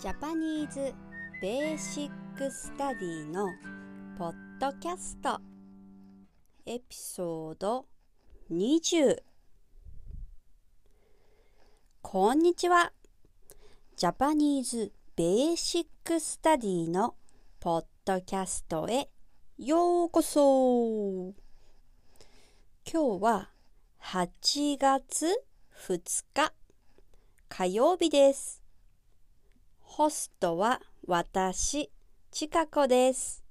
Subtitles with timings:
[0.00, 0.94] Japanese
[1.42, 3.48] Basic Study の
[4.16, 5.40] ポッドキャスト。
[6.66, 7.84] エピソード
[8.48, 9.16] 20
[12.00, 12.92] こんにちは。
[13.96, 17.16] Japanese Basic Study の
[17.58, 19.10] ポッドキャストへ
[19.58, 21.34] ようこそ。
[22.88, 23.50] 今日は
[24.00, 25.26] 8月
[25.88, 26.52] 2日。
[27.48, 28.67] 火曜日です。
[29.90, 31.90] ホストは私、
[32.30, 33.42] ちかこです。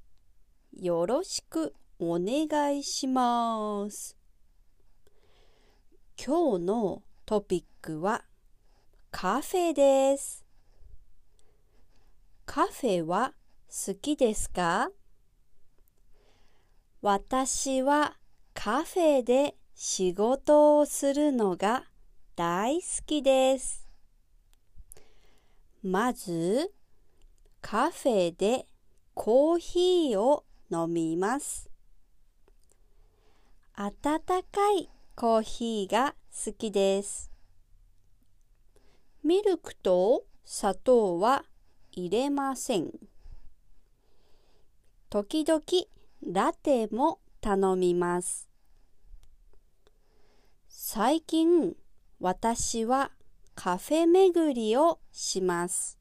[0.72, 4.16] よろしくお願いします。
[6.24, 8.24] 今日のトピックは
[9.12, 10.46] カフェです。
[12.46, 13.34] カフェは
[13.68, 14.90] 好きですか？
[17.02, 18.16] 私は
[18.54, 21.84] カフェで仕事をするのが
[22.38, 23.87] 大好きです。
[25.90, 26.74] まず、
[27.62, 28.66] カフェで
[29.14, 31.70] コーヒーを飲みます。
[33.74, 36.14] 温かいコーヒーが
[36.46, 37.32] 好きです。
[39.24, 41.46] ミルクと砂糖は
[41.94, 42.92] 入れません。
[45.10, 45.62] 時々
[46.22, 48.50] ラテも頼みます。
[50.68, 51.78] 最近
[52.20, 53.12] 私は
[53.60, 55.98] カフェ巡りをします。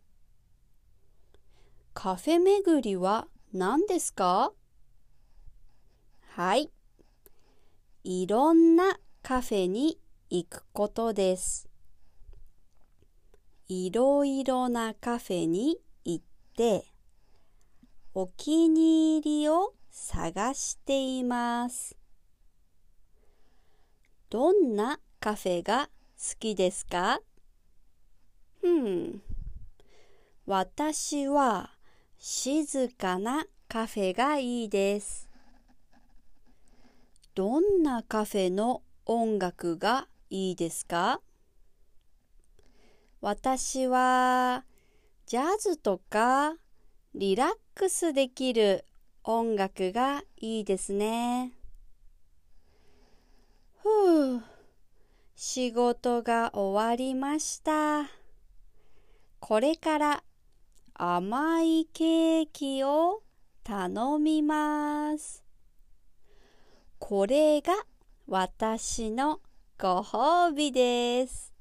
[1.94, 4.52] カフェ巡りは何ですか？
[6.34, 6.70] はい。
[8.04, 11.66] いろんなカフェに行くことです。
[13.68, 16.24] いろいろなカフェに行っ
[16.58, 16.92] て
[18.12, 21.96] お気に入りを探しています。
[24.28, 27.18] どんなカフェが好きですか？
[28.66, 29.22] うん。
[30.44, 31.70] 私は
[32.18, 35.28] 静かなカフェがいいです。
[37.34, 41.20] どんなカフェの音楽がいいですか？
[43.20, 44.64] 私は
[45.26, 46.56] ジャズとか
[47.14, 48.84] リラックスできる
[49.22, 51.52] 音楽がいいですね。
[53.82, 54.42] ふう、
[55.36, 58.08] 仕事が終わりました。
[59.38, 60.24] これから
[60.94, 63.22] 甘いケーキを
[63.62, 65.44] 頼みます。
[66.98, 67.74] これが
[68.26, 69.40] 私の
[69.78, 71.52] ご褒美です。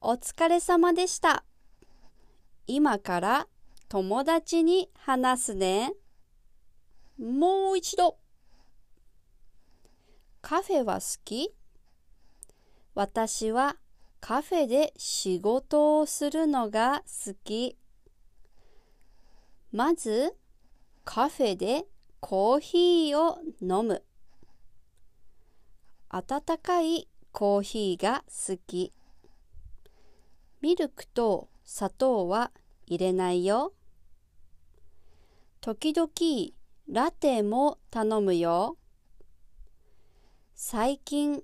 [0.00, 1.44] お疲れ様でした。
[2.66, 3.46] 今から
[3.88, 5.92] 友達に話すね。
[7.18, 8.18] もう一度。
[10.40, 11.54] カフェは好き？
[12.94, 13.76] 私は
[14.22, 17.76] カフェで仕事をするのが好き。
[19.72, 20.36] まず、
[21.04, 21.86] カフェで
[22.20, 24.04] コーヒーを飲む。
[26.08, 28.92] 温かいコーヒーが好き。
[30.60, 32.52] ミルクと砂糖は
[32.86, 33.72] 入れないよ。
[35.60, 36.08] 時々
[36.88, 38.76] ラテも頼むよ。
[40.54, 41.42] 最近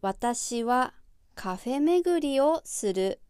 [0.00, 0.94] 私は
[1.34, 3.20] カフェ巡りをする。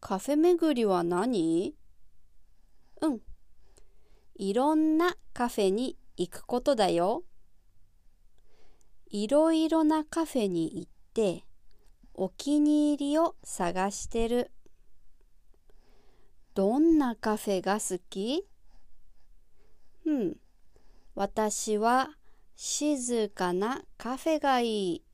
[0.00, 1.74] カフェ巡りは何？
[3.00, 3.20] うん。
[4.36, 7.24] いろんなカフェに行くことだよ。
[9.08, 11.44] いろいろなカフェに行って
[12.14, 14.52] お気に入りを探してる。
[16.54, 18.46] どんなカフェが好き？
[20.06, 20.36] うん。
[21.14, 22.10] 私は
[22.54, 25.04] 静かなカフェがいい。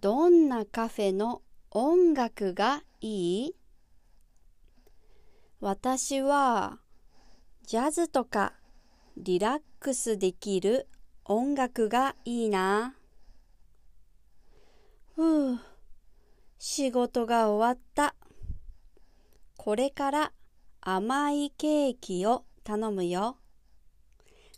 [0.00, 1.42] どんなカフェの
[1.72, 3.54] 音楽がいい？
[5.58, 6.78] 私は
[7.66, 8.52] ジャズとか
[9.16, 10.86] リラックスできる
[11.24, 12.94] 音楽がいいな。
[15.16, 15.58] ふう、
[16.60, 18.14] 仕事が終わった。
[19.56, 20.32] これから
[20.80, 23.36] 甘いケーキを頼むよ。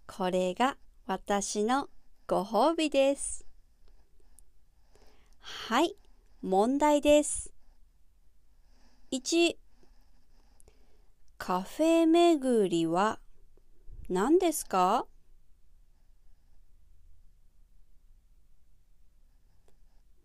[0.07, 0.77] これが
[1.07, 1.89] 私の
[2.27, 3.50] ご褒美です。
[5.41, 5.97] はい、
[6.43, 7.53] 問題です。
[9.11, 9.57] 1
[11.39, 13.19] カフェ巡りは
[14.09, 15.07] 何ですか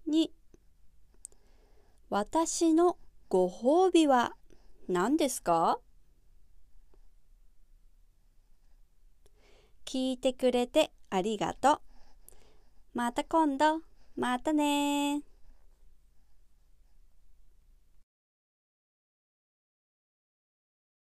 [0.08, 0.30] ？2
[2.10, 2.98] 私の
[3.30, 4.36] ご褒美は
[4.88, 5.80] 何ですか？
[9.86, 11.80] 聞いてくれてありがとう。
[12.94, 13.95] また今度。
[14.16, 15.35] またね